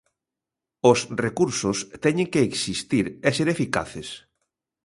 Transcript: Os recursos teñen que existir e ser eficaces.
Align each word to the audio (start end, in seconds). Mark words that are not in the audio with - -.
Os 0.91 0.99
recursos 1.25 1.77
teñen 2.03 2.27
que 2.33 2.45
existir 2.49 3.05
e 3.27 3.29
ser 3.37 3.47
eficaces. 3.55 4.07